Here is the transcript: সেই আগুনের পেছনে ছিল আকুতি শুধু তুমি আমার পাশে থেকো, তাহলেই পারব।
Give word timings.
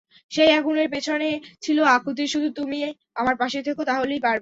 সেই 0.31 0.49
আগুনের 0.53 0.87
পেছনে 0.89 1.27
ছিল 1.61 1.77
আকুতি 1.89 2.23
শুধু 2.27 2.47
তুমি 2.55 2.77
আমার 3.15 3.35
পাশে 3.37 3.59
থেকো, 3.63 3.81
তাহলেই 3.83 4.19
পারব। 4.19 4.39